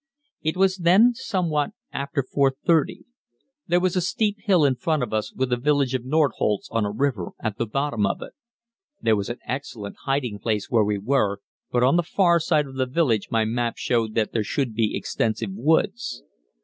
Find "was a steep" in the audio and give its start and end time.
3.79-4.37